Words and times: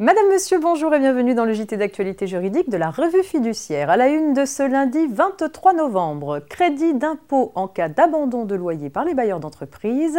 messieurs, 0.00 0.58
bonjour 0.60 0.94
et 0.94 0.98
bienvenue 0.98 1.34
dans 1.34 1.44
le 1.44 1.52
JT 1.52 1.76
d'actualité 1.76 2.26
juridique 2.26 2.70
de 2.70 2.78
la 2.78 2.90
revue 2.90 3.22
fiduciaire. 3.22 3.90
À 3.90 3.98
la 3.98 4.08
une 4.08 4.32
de 4.32 4.46
ce 4.46 4.62
lundi 4.62 5.06
23 5.12 5.74
novembre, 5.74 6.40
crédit 6.48 6.94
d'impôt 6.94 7.52
en 7.54 7.68
cas 7.68 7.90
d'abandon 7.90 8.46
de 8.46 8.54
loyer 8.54 8.88
par 8.88 9.04
les 9.04 9.12
bailleurs 9.12 9.40
d'entreprise. 9.40 10.18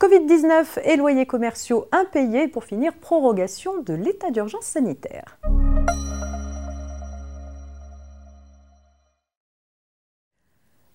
Covid-19 0.00 0.80
et 0.84 0.96
loyers 0.96 1.26
commerciaux 1.26 1.86
impayés 1.92 2.48
pour 2.48 2.64
finir 2.64 2.92
prorogation 2.94 3.80
de 3.82 3.94
l'état 3.94 4.32
d'urgence 4.32 4.64
sanitaire. 4.64 5.38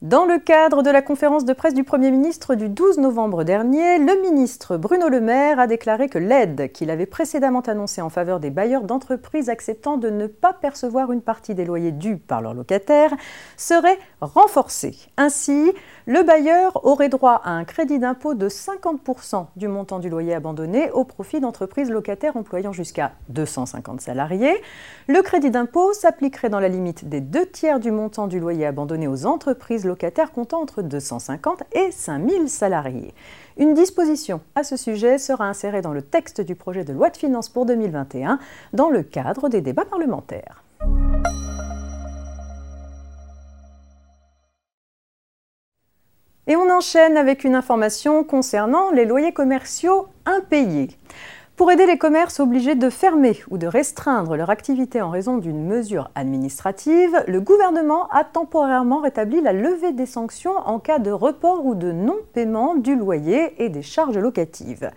Dans 0.08 0.24
le 0.24 0.40
cadre 0.40 0.84
de 0.84 0.90
la 0.90 1.02
conférence 1.02 1.44
de 1.44 1.52
presse 1.52 1.74
du 1.74 1.84
Premier 1.84 2.12
ministre 2.12 2.56
du 2.56 2.70
12 2.70 3.00
novembre 3.00 3.44
dernier, 3.44 3.98
le 3.98 4.22
ministre 4.22 4.78
Bruno 4.78 5.10
Le 5.10 5.20
Maire 5.20 5.60
a 5.60 5.68
déclaré 5.68 6.08
que 6.08 6.18
l'aide 6.18 6.72
qu'il 6.72 6.90
avait 6.92 7.06
précédemment 7.06 7.60
annoncée 7.60 8.00
en 8.00 8.08
faveur 8.08 8.40
des 8.40 8.50
bailleurs 8.50 8.84
d'entreprises 8.84 9.50
acceptant 9.50 9.98
de 9.98 10.10
ne 10.10 10.28
pas 10.28 10.54
percevoir 10.54 11.12
une 11.12 11.22
partie 11.22 11.56
des 11.56 11.66
loyers 11.66 11.92
dus 11.92 12.16
par 12.16 12.42
leurs 12.42 12.54
locataires 12.54 13.14
serait 13.58 14.00
renforcée. 14.22 14.96
Ainsi, 15.18 15.74
le 16.06 16.24
bailleur 16.24 16.86
aurait 16.86 17.10
droit 17.10 17.42
à 17.44 17.52
un 17.52 17.66
crédit 17.66 18.00
d'impôt 18.00 18.34
de 18.34 18.48
50% 18.48 19.48
du 19.58 19.68
montant 19.68 20.00
du 20.00 20.10
loyer 20.10 20.34
abandonné 20.34 20.90
au 20.92 21.04
profit 21.04 21.42
d'entreprises 21.42 21.90
locataires 21.90 22.38
employant 22.38 22.72
jusqu'à 22.72 23.12
250 23.28 24.00
salariés. 24.00 24.56
Le 25.10 25.22
crédit 25.22 25.52
d'impôt 25.52 25.92
s'appliquerait 25.92 26.48
dans 26.48 26.62
la 26.62 26.70
limite 26.70 27.10
des 27.10 27.20
deux 27.20 27.46
tiers 27.46 27.82
du 27.82 27.92
montant 27.92 28.28
du 28.28 28.40
loyer 28.40 28.66
abandonné 28.66 29.10
aux 29.10 29.26
entreprises 29.26 29.84
locataires 29.84 29.97
comptant 30.34 30.62
entre 30.62 30.82
250 30.82 31.64
et 31.74 31.92
5000 31.92 32.50
salariés. 32.50 33.14
Une 33.58 33.74
disposition 33.74 34.42
à 34.56 34.64
ce 34.64 34.78
sujet 34.78 35.18
sera 35.18 35.46
insérée 35.46 35.82
dans 35.82 35.94
le 35.94 36.02
texte 36.02 36.42
du 36.42 36.56
projet 36.56 36.84
de 36.84 36.94
loi 36.94 37.10
de 37.10 37.18
finances 37.18 37.50
pour 37.50 37.66
2021 37.66 38.40
dans 38.74 38.90
le 38.90 39.04
cadre 39.04 39.50
des 39.50 39.62
débats 39.62 39.86
parlementaires. 39.86 40.64
Et 46.50 46.56
on 46.56 46.70
enchaîne 46.70 47.18
avec 47.18 47.44
une 47.44 47.56
information 47.56 48.24
concernant 48.24 48.92
les 48.92 49.04
loyers 49.04 49.34
commerciaux 49.34 50.08
impayés. 50.26 50.90
Pour 51.58 51.72
aider 51.72 51.88
les 51.88 51.98
commerces 51.98 52.40
obligés 52.40 52.76
de 52.76 52.88
fermer 52.88 53.40
ou 53.50 53.58
de 53.58 53.66
restreindre 53.66 54.36
leur 54.36 54.52
activité 54.52 55.02
en 55.02 55.10
raison 55.10 55.40
d'une 55.40 55.66
mesure 55.66 56.12
administrative, 56.14 57.24
le 57.28 57.42
gouvernement 57.42 58.08
a 58.10 58.24
temporairement 58.24 59.02
rétabli 59.02 59.42
la 59.42 59.54
levée 59.54 59.92
des 59.92 60.06
sanctions 60.06 60.56
en 60.56 60.78
cas 60.78 61.00
de 61.00 61.10
report 61.10 61.66
ou 61.66 61.74
de 61.74 61.92
non-paiement 61.92 62.76
du 62.76 62.96
loyer 62.96 63.56
et 63.58 63.70
des 63.70 63.82
charges 63.82 64.20
locatives. 64.20 64.92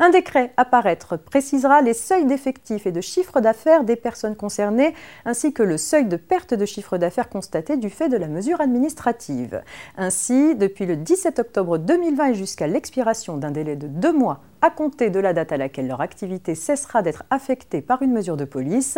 Un 0.00 0.10
décret 0.10 0.52
à 0.58 0.66
paraître 0.66 1.16
précisera 1.16 1.80
les 1.80 1.94
seuils 1.94 2.26
d'effectifs 2.26 2.86
et 2.86 2.92
de 2.92 3.00
chiffre 3.00 3.40
d'affaires 3.40 3.84
des 3.84 3.96
personnes 3.96 4.36
concernées, 4.36 4.92
ainsi 5.24 5.54
que 5.54 5.62
le 5.62 5.78
seuil 5.78 6.04
de 6.04 6.18
perte 6.18 6.52
de 6.52 6.66
chiffre 6.66 6.98
d'affaires 6.98 7.30
constaté 7.30 7.78
du 7.78 7.88
fait 7.88 8.10
de 8.10 8.18
la 8.18 8.28
mesure 8.28 8.60
administrative. 8.60 9.62
Ainsi, 9.96 10.56
depuis 10.56 10.84
le 10.84 10.96
17 10.96 11.38
octobre 11.38 11.78
2020 11.78 12.26
et 12.26 12.34
jusqu'à 12.34 12.66
l'expiration 12.66 13.38
d'un 13.38 13.50
délai 13.50 13.76
de 13.76 13.86
deux 13.86 14.12
mois 14.12 14.42
à 14.62 14.70
compter 14.70 15.10
de 15.10 15.18
la 15.18 15.32
date 15.32 15.50
à 15.50 15.56
laquelle 15.56 15.88
leur 15.88 16.00
activité 16.00 16.54
cessera 16.54 17.02
d'être 17.02 17.24
affectée 17.30 17.82
par 17.82 18.00
une 18.00 18.12
mesure 18.12 18.36
de 18.36 18.44
police, 18.44 18.96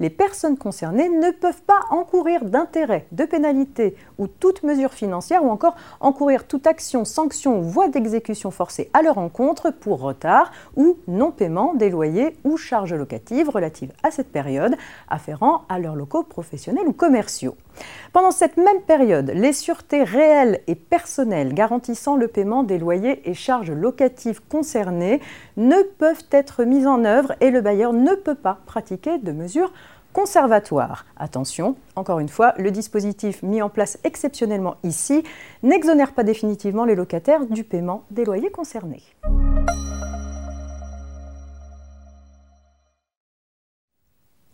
les 0.00 0.10
personnes 0.10 0.58
concernées 0.58 1.08
ne 1.08 1.30
peuvent 1.30 1.62
pas 1.62 1.80
encourir 1.90 2.44
d'intérêts, 2.44 3.06
de 3.12 3.24
pénalités 3.24 3.94
ou 4.18 4.26
toute 4.26 4.64
mesure 4.64 4.92
financière 4.92 5.44
ou 5.44 5.50
encore 5.50 5.76
encourir 6.00 6.48
toute 6.48 6.66
action, 6.66 7.04
sanction 7.04 7.60
ou 7.60 7.62
voie 7.62 7.88
d'exécution 7.88 8.50
forcée 8.50 8.90
à 8.92 9.02
leur 9.02 9.18
encontre 9.18 9.70
pour 9.70 10.00
retard 10.00 10.50
ou 10.76 10.98
non-paiement 11.06 11.74
des 11.74 11.90
loyers 11.90 12.36
ou 12.42 12.56
charges 12.56 12.94
locatives 12.94 13.48
relatives 13.48 13.92
à 14.02 14.10
cette 14.10 14.32
période 14.32 14.74
afférents 15.08 15.62
à 15.68 15.78
leurs 15.78 15.94
locaux 15.94 16.24
professionnels 16.24 16.88
ou 16.88 16.92
commerciaux. 16.92 17.56
Pendant 18.12 18.30
cette 18.30 18.56
même 18.56 18.82
période, 18.86 19.32
les 19.34 19.52
sûretés 19.52 20.04
réelles 20.04 20.60
et 20.66 20.76
personnelles 20.76 21.54
garantissant 21.54 22.16
le 22.16 22.28
paiement 22.28 22.62
des 22.62 22.78
loyers 22.78 23.28
et 23.28 23.34
charges 23.34 23.72
locatives 23.72 24.40
concernées 24.48 25.03
ne 25.56 25.82
peuvent 25.98 26.24
être 26.30 26.64
mises 26.64 26.86
en 26.86 27.04
œuvre 27.04 27.34
et 27.40 27.50
le 27.50 27.60
bailleur 27.60 27.92
ne 27.92 28.14
peut 28.14 28.34
pas 28.34 28.58
pratiquer 28.66 29.18
de 29.18 29.32
mesures 29.32 29.72
conservatoires. 30.12 31.04
Attention, 31.16 31.76
encore 31.96 32.20
une 32.20 32.28
fois, 32.28 32.54
le 32.56 32.70
dispositif 32.70 33.42
mis 33.42 33.60
en 33.60 33.68
place 33.68 33.98
exceptionnellement 34.04 34.76
ici 34.84 35.24
n'exonère 35.62 36.12
pas 36.12 36.22
définitivement 36.22 36.84
les 36.84 36.94
locataires 36.94 37.46
du 37.46 37.64
paiement 37.64 38.04
des 38.10 38.24
loyers 38.24 38.50
concernés. 38.50 39.02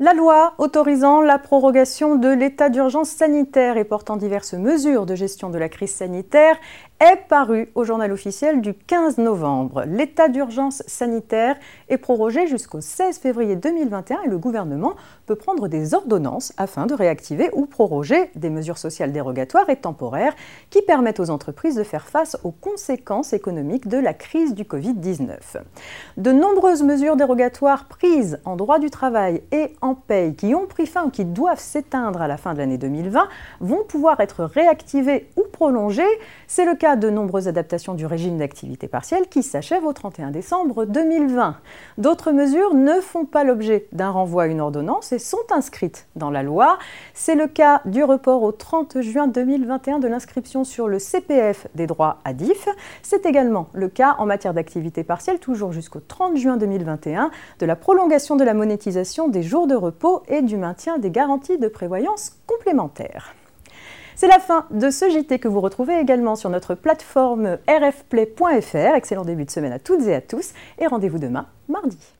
La 0.02 0.14
loi 0.14 0.54
autorisant 0.56 1.20
la 1.20 1.38
prorogation 1.38 2.16
de 2.16 2.30
l'état 2.30 2.70
d'urgence 2.70 3.10
sanitaire 3.10 3.76
et 3.76 3.84
portant 3.84 4.16
diverses 4.16 4.54
mesures 4.54 5.04
de 5.04 5.14
gestion 5.14 5.50
de 5.50 5.58
la 5.58 5.68
crise 5.68 5.90
sanitaire 5.90 6.56
est 7.00 7.28
parue 7.28 7.70
au 7.74 7.84
journal 7.84 8.10
officiel 8.10 8.62
du 8.62 8.72
15 8.72 9.18
novembre. 9.18 9.84
L'état 9.86 10.28
d'urgence 10.28 10.82
sanitaire 10.86 11.56
est 11.90 11.98
prorogé 11.98 12.46
jusqu'au 12.46 12.80
16 12.80 13.18
février 13.18 13.56
2021 13.56 14.22
et 14.22 14.28
le 14.28 14.38
gouvernement 14.38 14.94
peut 15.26 15.34
prendre 15.34 15.68
des 15.68 15.92
ordonnances 15.92 16.54
afin 16.56 16.86
de 16.86 16.94
réactiver 16.94 17.50
ou 17.52 17.66
proroger 17.66 18.30
des 18.34 18.48
mesures 18.48 18.78
sociales 18.78 19.12
dérogatoires 19.12 19.68
et 19.68 19.76
temporaires 19.76 20.34
qui 20.70 20.80
permettent 20.80 21.20
aux 21.20 21.30
entreprises 21.30 21.74
de 21.74 21.84
faire 21.84 22.06
face 22.06 22.38
aux 22.42 22.52
conséquences 22.52 23.34
économiques 23.34 23.86
de 23.86 23.98
la 23.98 24.14
crise 24.14 24.54
du 24.54 24.64
Covid-19. 24.64 25.58
De 26.16 26.32
nombreuses 26.32 26.82
mesures 26.82 27.16
dérogatoires 27.16 27.86
prises 27.86 28.38
en 28.46 28.56
droit 28.56 28.78
du 28.78 28.88
travail 28.88 29.42
et 29.52 29.74
en 29.80 29.89
paye 29.94 30.34
qui 30.34 30.54
ont 30.54 30.66
pris 30.66 30.86
fin 30.86 31.04
ou 31.04 31.10
qui 31.10 31.24
doivent 31.24 31.60
s'éteindre 31.60 32.22
à 32.22 32.28
la 32.28 32.36
fin 32.36 32.54
de 32.54 32.58
l'année 32.58 32.78
2020 32.78 33.28
vont 33.60 33.84
pouvoir 33.84 34.20
être 34.20 34.44
réactivées 34.44 35.28
ou 35.36 35.42
prolongées. 35.50 36.02
C'est 36.46 36.64
le 36.64 36.74
cas 36.74 36.96
de 36.96 37.10
nombreuses 37.10 37.48
adaptations 37.48 37.94
du 37.94 38.06
régime 38.06 38.38
d'activité 38.38 38.88
partielle 38.88 39.28
qui 39.28 39.42
s'achève 39.42 39.84
au 39.84 39.92
31 39.92 40.30
décembre 40.30 40.84
2020. 40.84 41.56
D'autres 41.98 42.32
mesures 42.32 42.74
ne 42.74 43.00
font 43.00 43.24
pas 43.24 43.44
l'objet 43.44 43.86
d'un 43.92 44.10
renvoi 44.10 44.44
à 44.44 44.46
une 44.46 44.60
ordonnance 44.60 45.12
et 45.12 45.18
sont 45.18 45.38
inscrites 45.50 46.06
dans 46.16 46.30
la 46.30 46.42
loi. 46.42 46.78
C'est 47.14 47.34
le 47.34 47.46
cas 47.46 47.82
du 47.84 48.04
report 48.04 48.42
au 48.42 48.52
30 48.52 49.00
juin 49.00 49.26
2021 49.26 49.98
de 49.98 50.08
l'inscription 50.08 50.64
sur 50.64 50.88
le 50.88 50.98
CPF 50.98 51.66
des 51.74 51.86
droits 51.86 52.18
à 52.24 52.32
DIF. 52.32 52.68
C'est 53.02 53.26
également 53.26 53.68
le 53.72 53.88
cas 53.88 54.16
en 54.18 54.26
matière 54.26 54.54
d'activité 54.54 55.04
partielle, 55.04 55.38
toujours 55.38 55.72
jusqu'au 55.72 56.00
30 56.00 56.36
juin 56.36 56.56
2021, 56.56 57.30
de 57.58 57.66
la 57.66 57.76
prolongation 57.76 58.36
de 58.36 58.44
la 58.44 58.54
monétisation 58.54 59.28
des 59.28 59.42
jours 59.42 59.66
de 59.66 59.74
repos 59.80 60.22
et 60.28 60.42
du 60.42 60.56
maintien 60.56 60.98
des 60.98 61.10
garanties 61.10 61.58
de 61.58 61.68
prévoyance 61.68 62.36
complémentaires. 62.46 63.34
C'est 64.14 64.28
la 64.28 64.38
fin 64.38 64.66
de 64.70 64.90
ce 64.90 65.08
JT 65.08 65.38
que 65.38 65.48
vous 65.48 65.62
retrouvez 65.62 65.98
également 65.98 66.36
sur 66.36 66.50
notre 66.50 66.74
plateforme 66.74 67.56
rfplay.fr. 67.66 68.94
Excellent 68.94 69.24
début 69.24 69.46
de 69.46 69.50
semaine 69.50 69.72
à 69.72 69.78
toutes 69.78 70.06
et 70.06 70.14
à 70.14 70.20
tous 70.20 70.52
et 70.78 70.86
rendez-vous 70.86 71.18
demain, 71.18 71.46
mardi. 71.68 72.19